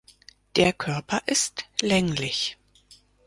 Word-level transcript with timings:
Der 0.55 0.73
Körper 0.73 1.21
ist 1.27 1.65
länglich. 1.79 2.57